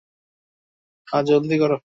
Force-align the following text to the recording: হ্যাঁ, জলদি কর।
হ্যাঁ, 1.07 1.23
জলদি 1.27 1.55
কর। 1.61 1.71